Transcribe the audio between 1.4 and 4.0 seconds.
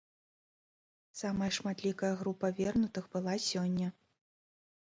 шматлікая група вернутых была сёння.